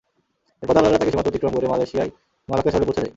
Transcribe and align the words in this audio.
এরপর 0.63 0.73
দালালেরা 0.75 0.99
তাঁকে 0.99 1.11
সীমান্ত 1.11 1.29
অতিক্রম 1.29 1.53
করে 1.55 1.67
মালয়েশিয়ার 1.67 2.09
মালাক্কা 2.49 2.71
শহরে 2.71 2.87
পৌঁছে 2.87 3.01
দেয়। 3.01 3.09